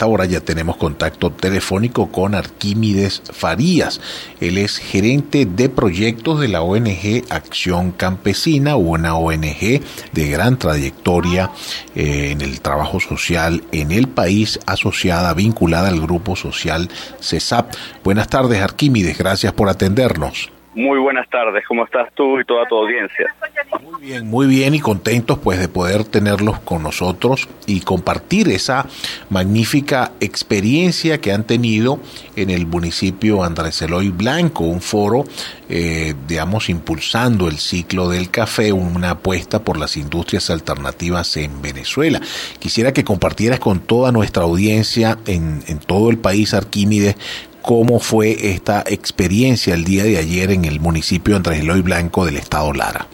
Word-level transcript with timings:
esta 0.00 0.08
hora 0.08 0.24
ya 0.24 0.40
tenemos 0.40 0.78
contacto 0.78 1.30
telefónico 1.30 2.10
con 2.10 2.34
Arquímedes 2.34 3.20
Farías. 3.34 4.00
Él 4.40 4.56
es 4.56 4.78
gerente 4.78 5.44
de 5.44 5.68
proyectos 5.68 6.40
de 6.40 6.48
la 6.48 6.62
ONG 6.62 7.24
Acción 7.28 7.92
Campesina, 7.92 8.76
una 8.76 9.16
ONG 9.16 9.82
de 10.12 10.28
gran 10.30 10.58
trayectoria 10.58 11.50
eh, 11.94 12.30
en 12.30 12.40
el 12.40 12.62
trabajo 12.62 12.98
social 12.98 13.62
en 13.72 13.92
el 13.92 14.08
país, 14.08 14.58
asociada, 14.64 15.34
vinculada 15.34 15.90
al 15.90 16.00
grupo 16.00 16.34
social 16.34 16.88
CESAP. 17.20 17.74
Buenas 18.02 18.28
tardes, 18.28 18.62
Arquímedes. 18.62 19.18
Gracias 19.18 19.52
por 19.52 19.68
atendernos. 19.68 20.50
Muy 20.74 21.00
buenas 21.00 21.28
tardes, 21.28 21.64
¿cómo 21.66 21.84
estás 21.84 22.12
tú 22.14 22.38
y 22.38 22.44
toda 22.44 22.64
tu 22.68 22.76
audiencia? 22.76 23.34
Muy 23.82 24.00
bien, 24.00 24.28
muy 24.28 24.46
bien 24.46 24.72
y 24.72 24.78
contentos 24.78 25.38
pues 25.38 25.58
de 25.58 25.68
poder 25.68 26.04
tenerlos 26.04 26.60
con 26.60 26.84
nosotros 26.84 27.48
y 27.66 27.80
compartir 27.80 28.48
esa 28.48 28.86
magnífica 29.30 30.12
experiencia 30.20 31.20
que 31.20 31.32
han 31.32 31.44
tenido 31.44 31.98
en 32.36 32.50
el 32.50 32.66
municipio 32.66 33.42
Andrés 33.42 33.82
Eloy 33.82 34.10
Blanco, 34.10 34.62
un 34.62 34.80
foro, 34.80 35.24
eh, 35.68 36.14
digamos, 36.28 36.68
impulsando 36.68 37.48
el 37.48 37.58
ciclo 37.58 38.08
del 38.08 38.30
café, 38.30 38.72
una 38.72 39.10
apuesta 39.10 39.64
por 39.64 39.76
las 39.76 39.96
industrias 39.96 40.50
alternativas 40.50 41.36
en 41.36 41.60
Venezuela. 41.62 42.20
Quisiera 42.60 42.92
que 42.92 43.02
compartieras 43.02 43.58
con 43.58 43.80
toda 43.80 44.12
nuestra 44.12 44.44
audiencia 44.44 45.18
en, 45.26 45.64
en 45.66 45.80
todo 45.80 46.10
el 46.10 46.18
país, 46.18 46.54
Arquímedes, 46.54 47.16
cómo 47.62 48.00
fue 48.00 48.32
esta 48.32 48.80
experiencia 48.80 49.74
el 49.74 49.84
día 49.84 50.04
de 50.04 50.18
ayer 50.18 50.50
en 50.50 50.64
el 50.64 50.80
municipio 50.80 51.34
de 51.34 51.36
Andrés 51.38 51.60
Eloy 51.60 51.82
Blanco 51.82 52.24
del 52.24 52.36
estado 52.36 52.72
Lara. 52.72 53.06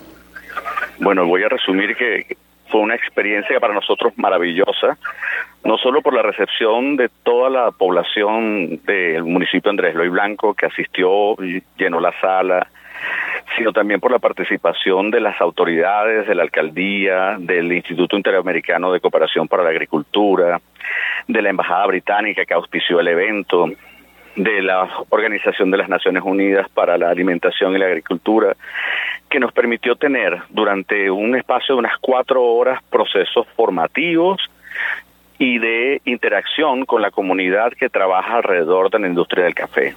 Bueno, 0.99 1.27
voy 1.27 1.43
a 1.43 1.49
resumir 1.49 1.97
que 1.97 2.37
fue 2.69 2.81
una 2.81 2.95
experiencia 2.95 3.61
para 3.61 3.75
nosotros 3.75 4.13
maravillosa, 4.17 4.97
no 5.65 5.77
solo 5.79 6.03
por 6.03 6.15
la 6.15 6.23
recepción 6.23 6.97
de 6.97 7.11
toda 7.23 7.51
la 7.51 7.71
población 7.71 8.81
del 8.85 9.25
municipio 9.25 9.71
Andrés 9.71 9.95
Eloy 9.95 10.09
Blanco 10.09 10.55
que 10.55 10.67
asistió, 10.67 11.37
llenó 11.77 12.01
la 12.01 12.13
sala, 12.21 12.66
sino 13.57 13.73
también 13.73 14.01
por 14.01 14.10
la 14.10 14.19
participación 14.19 15.10
de 15.10 15.21
las 15.21 15.41
autoridades, 15.41 16.27
de 16.27 16.35
la 16.35 16.43
alcaldía, 16.43 17.37
del 17.38 17.73
Instituto 17.73 18.16
Interamericano 18.16 18.93
de 18.93 19.01
Cooperación 19.01 19.49
para 19.49 19.63
la 19.63 19.71
Agricultura, 19.71 20.60
de 21.27 21.43
la 21.43 21.51
Embajada 21.51 21.87
Británica 21.87 22.45
que 22.45 22.55
auspició 22.55 23.01
el 23.01 23.09
evento, 23.09 23.69
de 24.37 24.62
la 24.62 24.88
Organización 25.09 25.70
de 25.70 25.79
las 25.79 25.88
Naciones 25.88 26.23
Unidas 26.24 26.68
para 26.68 26.98
la 26.98 27.10
Alimentación 27.10 27.74
y 27.74 27.79
la 27.79 27.87
Agricultura, 27.87 28.54
que 29.29 29.40
nos 29.40 29.52
permitió 29.52 29.96
tener 29.96 30.38
durante 30.51 31.10
un 31.10 31.34
espacio 31.37 31.74
de 31.74 31.80
unas 31.80 31.98
cuatro 32.01 32.42
horas 32.42 32.82
procesos 32.90 33.46
formativos 33.57 34.38
y 35.38 35.59
de 35.59 36.01
interacción 36.04 36.84
con 36.84 37.02
la 37.02 37.10
comunidad 37.10 37.73
que 37.73 37.88
trabaja 37.88 38.37
alrededor 38.37 38.90
de 38.90 38.98
la 38.98 39.09
industria 39.09 39.45
del 39.45 39.54
café. 39.54 39.95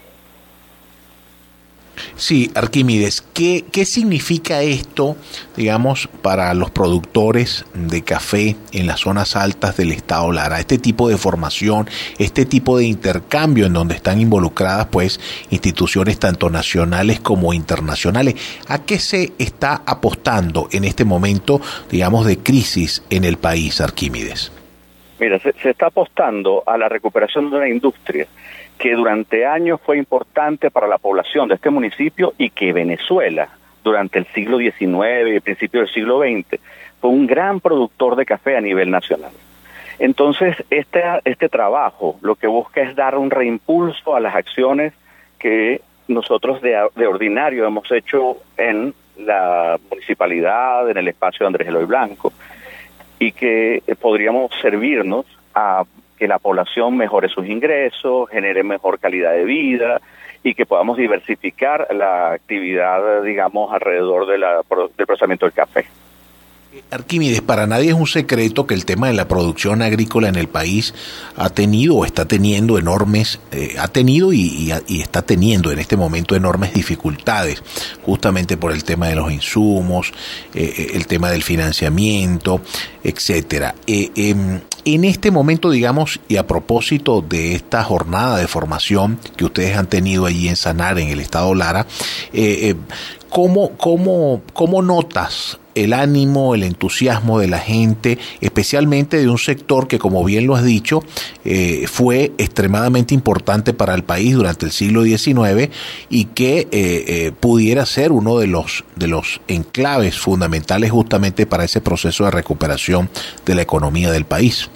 Sí, 2.16 2.52
Arquímedes, 2.55 3.22
¿qué, 3.33 3.66
¿qué 3.72 3.86
significa 3.86 4.61
esto, 4.61 5.16
digamos, 5.55 6.08
para 6.22 6.53
los 6.53 6.72
productores 6.72 7.66
de 7.73 8.03
café 8.03 8.56
en 8.72 8.88
las 8.88 9.02
zonas 9.02 9.36
altas 9.36 9.78
del 9.78 9.91
estado 9.91 10.31
Lara? 10.31 10.59
Este 10.59 10.78
tipo 10.78 11.09
de 11.09 11.17
formación, 11.17 11.88
este 12.17 12.45
tipo 12.45 12.78
de 12.78 12.86
intercambio 12.86 13.66
en 13.66 13.73
donde 13.73 13.95
están 13.95 14.19
involucradas, 14.19 14.88
pues, 14.88 15.19
instituciones 15.50 16.19
tanto 16.19 16.50
nacionales 16.50 17.19
como 17.19 17.53
internacionales. 17.53 18.36
¿A 18.67 18.84
qué 18.84 19.00
se 19.00 19.34
está 19.38 19.81
apostando 19.86 20.67
en 20.72 20.84
este 20.84 21.06
momento, 21.06 21.61
digamos, 21.89 22.25
de 22.25 22.38
crisis 22.38 23.03
en 23.09 23.23
el 23.23 23.38
país, 23.38 23.81
Arquímedes? 23.81 24.52
Mira, 25.19 25.38
se, 25.39 25.53
se 25.61 25.72
está 25.72 25.88
apostando 25.88 26.63
a 26.66 26.78
la 26.78 26.88
recuperación 26.88 27.50
de 27.50 27.58
una 27.58 27.69
industria 27.69 28.28
que 28.80 28.95
durante 28.95 29.45
años 29.45 29.80
fue 29.85 29.97
importante 29.97 30.72
para 30.72 30.88
la 30.88 30.97
población 30.97 31.49
de 31.49 31.55
este 31.55 31.69
municipio 31.69 32.33
y 32.38 32.49
que 32.49 32.72
Venezuela, 32.72 33.49
durante 33.83 34.19
el 34.19 34.25
siglo 34.27 34.58
XIX 34.58 35.35
y 35.35 35.40
principio 35.41 35.81
del 35.81 35.90
siglo 35.90 36.22
XX, 36.22 36.59
fue 37.01 37.09
un 37.09 37.28
gran 37.28 37.59
productor 37.59 38.16
de 38.16 38.25
café 38.25 38.56
a 38.56 38.62
nivel 38.62 38.90
nacional. 38.90 39.31
Entonces, 40.00 40.56
este, 40.69 41.03
este 41.25 41.50
trabajo 41.50 42.17
lo 42.22 42.35
que 42.35 42.47
busca 42.47 42.81
es 42.81 42.95
dar 42.95 43.17
un 43.17 43.29
reimpulso 43.29 44.16
a 44.16 44.22
las 44.22 44.34
acciones 44.34 44.94
que 45.38 45.81
nosotros 46.07 46.61
de, 46.61 46.88
de 46.96 47.06
ordinario 47.06 47.67
hemos 47.67 47.91
hecho 47.91 48.38
en 48.57 48.94
la 49.17 49.78
municipalidad, 49.90 50.90
en 50.90 50.97
el 50.97 51.09
espacio 51.09 51.44
de 51.44 51.47
Andrés 51.47 51.67
Eloy 51.67 51.85
Blanco, 51.85 52.31
y 53.19 53.34
que 53.34 53.84
podríamos 54.00 54.51
servirnos 54.61 55.25
a 55.53 55.84
que 56.19 56.28
la 56.28 56.38
población 56.38 56.97
mejore 56.97 57.30
sus 57.30 57.47
ingresos, 57.47 58.30
genere 58.30 58.62
mejor 58.63 59.00
calidad 59.00 59.31
de 59.31 59.46
vida 59.46 60.02
y 60.44 60.53
que 60.53 60.66
podamos 60.66 60.97
diversificar 60.97 61.88
la 61.94 62.34
actividad, 62.34 63.24
digamos, 63.24 63.74
alrededor 63.74 64.28
de 64.28 64.38
la, 64.38 64.62
del 64.97 65.08
procesamiento 65.08 65.46
del 65.46 65.53
café. 65.53 65.85
Arquímedes, 66.91 67.41
para 67.41 67.66
nadie 67.66 67.90
es 67.90 67.96
un 67.96 68.06
secreto 68.06 68.68
que 68.68 68.75
el 68.75 68.85
tema 68.85 69.08
de 69.08 69.13
la 69.13 69.28
producción 69.28 69.81
agrícola 69.81 70.29
en 70.29 70.35
el 70.35 70.47
país 70.47 70.94
ha 71.35 71.50
tenido 71.50 71.96
o 71.96 72.06
está 72.06 72.25
teniendo 72.25 72.78
enormes, 72.78 73.40
eh, 73.52 73.75
ha 73.79 73.88
tenido 73.88 74.34
y, 74.34 74.72
está 74.88 75.24
teniendo 75.24 75.72
en 75.72 75.79
este 75.79 75.97
momento 75.97 76.35
enormes 76.35 76.72
dificultades, 76.74 77.63
justamente 78.03 78.56
por 78.56 78.72
el 78.72 78.84
tema 78.84 79.08
de 79.08 79.16
los 79.16 79.31
insumos, 79.31 80.13
eh, 80.53 80.74
eh 80.78 80.88
el 80.94 81.08
tema 81.08 81.31
del 81.31 81.41
financiamiento, 81.41 82.62
etcétera. 83.03 83.74
Eh, 83.88 84.12
em, 84.16 84.62
en 84.95 85.05
este 85.05 85.31
momento, 85.31 85.69
digamos, 85.69 86.19
y 86.27 86.38
a 86.38 86.47
propósito 86.47 87.22
de 87.22 87.55
esta 87.55 87.83
jornada 87.83 88.38
de 88.38 88.47
formación 88.47 89.19
que 89.35 89.45
ustedes 89.45 89.77
han 89.77 89.88
tenido 89.88 90.25
allí 90.25 90.47
en 90.47 90.55
Sanar, 90.55 91.00
en 91.00 91.09
el 91.09 91.19
estado 91.19 91.53
Lara, 91.55 91.88
eh, 92.33 92.75
¿cómo, 93.29 93.72
cómo, 93.78 94.41
¿cómo 94.53 94.81
notas 94.81 95.59
el 95.83 95.94
ánimo, 95.94 96.55
el 96.55 96.63
entusiasmo 96.63 97.39
de 97.39 97.47
la 97.47 97.59
gente, 97.59 98.17
especialmente 98.41 99.17
de 99.17 99.29
un 99.29 99.38
sector 99.38 99.88
que, 99.88 99.99
como 99.99 100.23
bien 100.23 100.47
lo 100.47 100.55
has 100.55 100.63
dicho, 100.63 101.03
eh, 101.45 101.85
fue 101.88 102.33
extremadamente 102.38 103.13
importante 103.13 103.73
para 103.73 103.95
el 103.95 104.03
país 104.03 104.35
durante 104.35 104.66
el 104.66 104.72
siglo 104.72 105.03
XIX 105.03 105.69
y 106.09 106.25
que 106.25 106.59
eh, 106.59 106.67
eh, 106.72 107.31
pudiera 107.39 107.85
ser 107.85 108.11
uno 108.11 108.38
de 108.39 108.47
los, 108.47 108.83
de 108.95 109.07
los 109.07 109.41
enclaves 109.47 110.19
fundamentales 110.19 110.91
justamente 110.91 111.45
para 111.45 111.63
ese 111.63 111.81
proceso 111.81 112.25
de 112.25 112.31
recuperación 112.31 113.09
de 113.45 113.55
la 113.55 113.61
economía 113.61 114.11
del 114.11 114.25
país. 114.25 114.69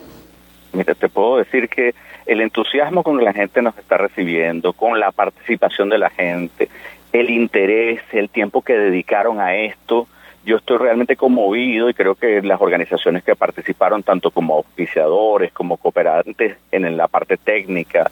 Mira, 0.74 0.96
te 0.96 1.08
puedo 1.08 1.38
decir 1.38 1.70
que 1.70 1.94
el 2.26 2.42
entusiasmo 2.42 3.04
con 3.04 3.20
que 3.20 3.26
la 3.26 3.34
gente 3.34 3.62
nos 3.62 3.78
está 3.78 3.98
recibiendo, 3.98 4.74
con 4.74 5.00
la 5.00 5.12
participación 5.12 5.90
de 5.90 6.00
la 6.00 6.10
gente, 6.10 6.70
el 7.12 7.30
interés, 7.30 8.02
el 8.12 8.30
tiempo 8.30 8.62
que 8.62 8.74
dedicaron 8.74 9.40
a 9.40 9.56
esto, 9.56 10.08
yo 10.46 10.58
estoy 10.58 10.78
realmente 10.78 11.16
conmovido 11.16 11.90
y 11.90 11.94
creo 11.94 12.16
que 12.16 12.42
las 12.42 12.60
organizaciones 12.60 13.24
que 13.24 13.36
participaron, 13.36 14.04
tanto 14.04 14.32
como 14.32 14.56
auspiciadores, 14.56 15.54
como 15.54 15.78
cooperantes 15.78 16.58
en 16.72 16.98
la 16.98 17.08
parte 17.08 17.38
técnica, 17.38 18.12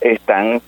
están 0.00 0.60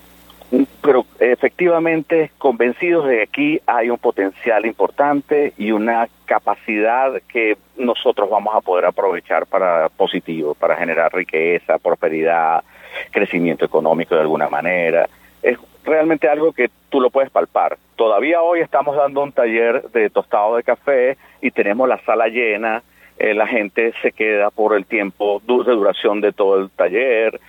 pero 0.81 1.05
efectivamente 1.19 2.31
convencidos 2.37 3.07
de 3.07 3.17
que 3.17 3.23
aquí 3.23 3.61
hay 3.65 3.89
un 3.89 3.97
potencial 3.97 4.65
importante 4.65 5.53
y 5.57 5.71
una 5.71 6.07
capacidad 6.25 7.13
que 7.27 7.57
nosotros 7.77 8.29
vamos 8.29 8.55
a 8.55 8.61
poder 8.61 8.85
aprovechar 8.85 9.45
para 9.47 9.89
positivo, 9.89 10.53
para 10.53 10.75
generar 10.75 11.13
riqueza, 11.13 11.77
prosperidad, 11.79 12.63
crecimiento 13.11 13.65
económico 13.65 14.15
de 14.15 14.21
alguna 14.21 14.49
manera. 14.49 15.09
Es 15.41 15.57
realmente 15.83 16.27
algo 16.27 16.53
que 16.53 16.69
tú 16.89 17.01
lo 17.01 17.09
puedes 17.09 17.29
palpar. 17.29 17.77
Todavía 17.95 18.41
hoy 18.41 18.61
estamos 18.61 18.95
dando 18.95 19.23
un 19.23 19.31
taller 19.31 19.89
de 19.89 20.09
tostado 20.09 20.55
de 20.55 20.63
café 20.63 21.17
y 21.41 21.51
tenemos 21.51 21.87
la 21.87 21.99
sala 22.05 22.27
llena, 22.27 22.83
eh, 23.17 23.33
la 23.33 23.47
gente 23.47 23.93
se 24.01 24.11
queda 24.11 24.49
por 24.49 24.75
el 24.75 24.85
tiempo 24.85 25.41
de 25.45 25.71
duración 25.71 26.21
de 26.21 26.33
todo 26.33 26.59
el 26.59 26.69
taller, 26.69 27.39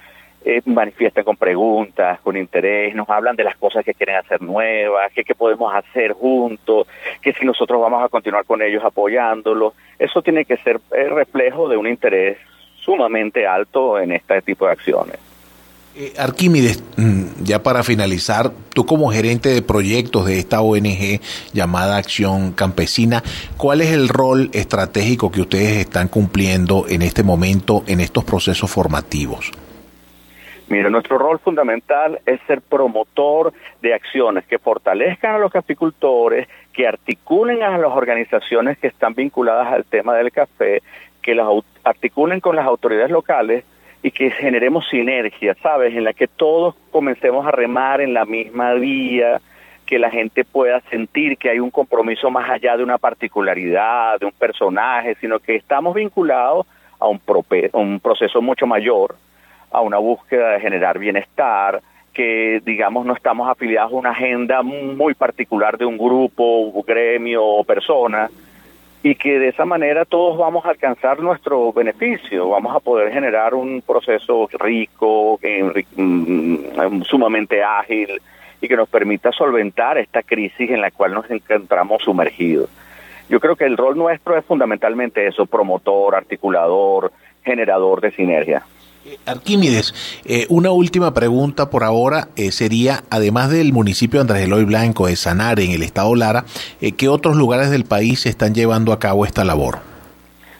eh, 0.49 0.63
manifiestan 0.65 1.25
con 1.25 1.37
preguntas, 1.37 2.21
con 2.21 2.37
interés, 2.37 2.95
nos 2.95 3.11
hablan 3.11 3.35
de 3.35 3.43
las 3.43 3.57
cosas 3.57 3.85
que 3.85 3.95
quieren 3.95 4.15
hacer 4.15 4.41
nuevas, 4.41 5.13
que, 5.13 5.35
podemos 5.35 5.75
hacer 5.75 6.13
juntos, 6.13 6.87
que 7.21 7.33
si 7.33 7.45
nosotros 7.45 7.81
vamos 7.81 8.01
a 8.01 8.09
continuar 8.09 8.45
con 8.45 8.63
ellos 8.63 8.85
apoyándolos. 8.85 9.75
Eso 9.99 10.23
tiene 10.23 10.45
que 10.45 10.57
ser 10.59 10.81
el 10.93 11.11
reflejo 11.11 11.69
de 11.69 11.77
un 11.77 11.89
interés 11.89 12.39
sumamente 12.77 13.45
alto 13.45 13.99
en 13.99 14.13
este 14.13 14.41
tipo 14.41 14.67
de 14.67 14.73
acciones. 14.73 15.17
Eh, 15.97 16.13
Arquímedes, 16.17 16.81
mm, 16.97 17.43
ya 17.43 17.65
para 17.65 17.83
finalizar, 17.83 18.53
tú 18.73 18.87
como 18.87 19.11
gerente 19.11 19.49
de 19.49 19.63
proyectos 19.63 20.27
de 20.27 20.39
esta 20.39 20.61
ONG 20.61 21.21
llamada 21.55 21.97
Acción 21.97 22.53
Campesina, 22.53 23.25
¿cuál 23.57 23.81
es 23.81 23.91
el 23.91 24.09
rol 24.09 24.51
estratégico 24.53 25.33
que 25.33 25.41
ustedes 25.41 25.79
están 25.79 26.07
cumpliendo 26.07 26.87
en 26.89 27.03
este 27.03 27.25
momento 27.25 27.83
en 27.89 27.99
estos 27.99 28.23
procesos 28.23 28.71
formativos? 28.71 29.51
Mira, 30.69 30.91
nuestro 30.91 31.17
rol 31.17 31.39
fundamental 31.39 32.19
es 32.27 32.41
ser 32.49 32.61
promotor 32.61 33.53
de 33.83 33.95
acciones 33.95 34.45
que 34.47 34.59
fortalezcan 34.59 35.37
a 35.37 35.39
los 35.39 35.53
caficultores, 35.53 36.49
que 36.73 36.89
articulen 36.89 37.63
a 37.63 37.79
las 37.79 37.93
organizaciones 37.93 38.77
que 38.79 38.89
están 38.89 39.15
vinculadas 39.15 39.73
al 39.73 39.85
tema 39.85 40.17
del 40.17 40.33
café, 40.33 40.83
que 41.23 41.37
las 41.37 41.47
articulen 41.85 42.41
con 42.41 42.57
las 42.57 42.67
autoridades 42.67 43.11
locales 43.11 43.65
y 44.03 44.11
que 44.11 44.31
generemos 44.31 44.89
sinergia, 44.89 45.55
¿sabes? 45.63 45.95
En 45.95 46.05
la 46.05 46.13
que 46.13 46.27
todos 46.27 46.75
comencemos 46.91 47.47
a 47.47 47.53
remar 47.53 48.01
en 48.01 48.13
la 48.13 48.25
misma 48.25 48.75
vía, 48.75 49.41
que 49.87 49.99
la 50.01 50.11
gente 50.11 50.45
pueda 50.45 50.81
sentir 50.91 51.39
que 51.39 51.49
hay 51.49 51.61
un 51.61 51.71
compromiso 51.71 52.29
más 52.29 52.51
allá 52.51 52.77
de 52.77 52.83
una 52.83 52.99
particularidad, 52.99 54.19
de 54.19 54.27
un 54.27 54.33
personaje, 54.33 55.17
sino 55.21 55.39
que 55.39 55.55
estamos 55.55 55.95
vinculados 55.95 56.67
a 56.99 57.07
un, 57.07 57.21
un 57.73 58.01
proceso 58.01 58.43
mucho 58.43 58.67
mayor, 58.67 59.15
a 59.71 59.81
una 59.81 59.99
búsqueda 59.99 60.53
de 60.53 60.61
generar 60.61 60.99
bienestar, 60.99 61.83
que 62.13 62.63
digamos 62.65 63.05
no 63.05 63.15
estamos 63.15 63.49
afiliados 63.49 63.93
a 63.93 63.97
una 63.97 64.11
agenda 64.11 64.63
muy 64.63 65.15
particular 65.15 65.77
de 65.77 65.85
un 65.85 65.99
grupo, 65.99 66.73
gremio 66.87 67.45
o 67.45 67.65
persona, 67.65 68.31
y 69.03 69.15
que 69.15 69.39
de 69.39 69.49
esa 69.49 69.65
manera 69.65 70.05
todos 70.05 70.37
vamos 70.39 70.65
a 70.65 70.71
alcanzar 70.71 71.21
nuestro 71.21 71.73
beneficio, 71.73 72.49
vamos 72.49 72.75
a 72.75 72.81
poder 72.81 73.13
generar 73.13 73.55
un 73.55 73.83
proceso 73.83 74.49
rico, 74.59 75.39
mm, 75.95 77.03
sumamente 77.03 77.63
ágil 77.63 78.21
y 78.61 78.67
que 78.67 78.77
nos 78.77 78.89
permita 78.89 79.31
solventar 79.33 79.99
esta 79.99 80.23
crisis 80.23 80.71
en 80.71 80.81
la 80.81 80.91
cual 80.91 81.15
nos 81.15 81.31
encontramos 81.31 82.03
sumergidos. 82.03 82.71
Yo 83.29 83.41
creo 83.41 83.57
que 83.57 83.65
el 83.65 83.77
rol 83.77 83.97
nuestro 83.97 84.37
es 84.37 84.45
fundamentalmente 84.45 85.27
eso, 85.27 85.47
promotor, 85.47 86.15
articulador, 86.15 87.13
generador 87.45 88.01
de 88.01 88.13
sinergia. 88.13 88.65
Arquímedes, 89.27 89.95
eh, 90.25 90.47
una 90.49 90.71
última 90.71 91.15
pregunta 91.15 91.71
por 91.71 91.85
ahora 91.85 92.29
eh, 92.37 92.51
sería, 92.53 93.01
además 93.11 93.51
del 93.51 93.73
municipio 93.73 94.19
de 94.19 94.23
Andrés 94.23 94.45
Eloy 94.45 94.65
Blanco 94.65 95.07
de 95.07 95.17
Sanare, 95.17 95.65
en 95.65 95.73
el 95.73 95.83
estado 95.83 96.15
Lara, 96.15 96.45
eh, 96.81 96.93
¿qué 96.93 97.09
otros 97.09 97.37
lugares 97.37 97.71
del 97.71 97.85
país 97.85 98.27
están 98.27 98.55
llevando 98.55 98.93
a 98.93 98.99
cabo 98.99 99.25
esta 99.25 99.45
labor? 99.45 99.79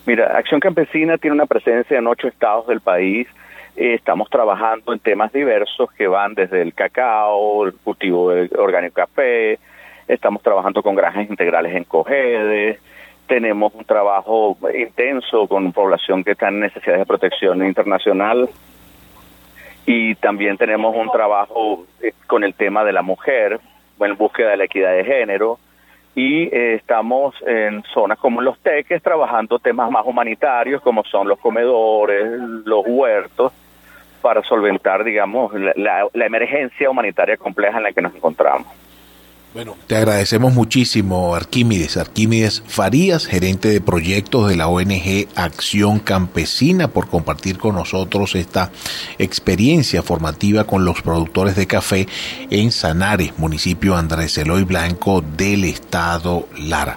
Mira, 0.07 0.37
Acción 0.37 0.61
Campesina 0.61 1.19
tiene 1.19 1.35
una 1.35 1.47
presencia 1.47 1.99
en 1.99 2.07
ocho 2.07 2.29
estados 2.29 2.67
del 2.69 2.81
país. 2.81 3.27
estamos 3.75 4.31
trabajando 4.31 4.93
en 4.93 5.01
temas 5.01 5.33
diversos 5.33 5.91
que 5.93 6.07
van 6.07 6.35
desde 6.35 6.63
el 6.63 6.73
cacao, 6.73 7.67
el 7.67 7.75
cultivo 7.75 8.31
de 8.31 8.49
orgánico 8.57 8.95
café, 8.95 9.59
estamos 10.09 10.43
trabajando 10.43 10.83
con 10.83 10.95
granjas 10.95 11.29
integrales 11.29 11.75
en 11.75 11.85
Cojedes, 11.85 12.79
tenemos 13.27 13.75
un 13.75 13.85
trabajo 13.85 14.57
intenso 14.75 15.47
con 15.47 15.73
población 15.73 16.25
que 16.25 16.33
está 16.33 16.49
en 16.49 16.61
necesidades 16.61 17.01
de 17.01 17.07
protección 17.07 17.65
internacional 17.67 18.49
y 19.85 20.15
también 20.17 20.57
tenemos 20.57 20.95
un 20.97 21.11
trabajo 21.11 21.87
eh, 22.03 22.13
con 22.27 22.45
el 22.45 22.55
tema 22.55 22.85
de 22.85 22.93
la 22.93 23.03
mujer 23.03 23.61
en 24.01 24.17
búsqueda 24.17 24.51
de 24.51 24.57
la 24.57 24.65
equidad 24.65 24.93
de 24.93 25.05
género 25.05 25.59
y 26.15 26.45
eh, 26.45 26.75
estamos 26.75 27.35
en 27.47 27.83
zonas 27.95 28.19
como 28.19 28.41
los 28.41 28.59
teques 28.59 29.03
trabajando 29.03 29.59
temas 29.59 29.91
más 29.91 30.05
humanitarios 30.07 30.83
como 30.83 31.05
son 31.05 31.29
los 31.29 31.39
comedores, 31.39 32.27
los 32.65 32.85
huertos 32.87 33.53
para 34.23 34.43
solventar 34.43 35.05
digamos 35.05 35.53
la 35.55 36.09
emergencia 36.15 36.91
humanitaria 36.91 37.37
compleja 37.37 37.79
en 37.79 37.85
la 37.85 37.93
que 37.93 38.03
nos 38.03 38.15
encontramos. 38.15 38.86
Bueno, 39.55 39.75
te 39.87 39.97
agradecemos 39.97 40.53
muchísimo, 40.53 41.35
Arquímedes. 41.35 41.97
Arquímedes 41.97 42.63
Farías, 42.67 43.27
gerente 43.27 43.69
de 43.69 43.81
proyectos 43.81 44.49
de 44.49 44.57
la 44.57 44.69
ONG 44.69 45.29
Acción 45.35 45.99
Campesina, 45.99 46.89
por 46.89 47.09
compartir 47.09 47.57
con 47.57 47.75
nosotros 47.75 48.35
esta 48.35 48.71
experiencia 49.19 50.03
formativa 50.03 50.65
con 50.65 50.85
los 50.85 51.01
productores 51.01 51.57
de 51.57 51.67
café 51.67 52.07
en 52.51 52.71
Sanare, 52.71 53.33
municipio 53.39 53.97
Andrés 53.97 54.37
Eloy 54.37 54.65
Blanco 54.65 55.23
del 55.23 55.65
estado 55.65 56.49
Lara. 56.59 56.95